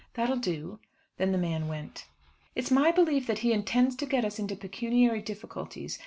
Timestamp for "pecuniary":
4.55-5.21